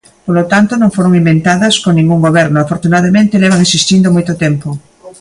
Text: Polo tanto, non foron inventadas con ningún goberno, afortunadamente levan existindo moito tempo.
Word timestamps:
Polo 0.25 0.43
tanto, 0.51 0.73
non 0.75 0.93
foron 0.95 1.13
inventadas 1.21 1.73
con 1.83 1.93
ningún 1.95 2.19
goberno, 2.27 2.57
afortunadamente 2.59 3.41
levan 3.43 3.61
existindo 3.67 4.13
moito 4.15 4.33
tempo. 4.43 4.69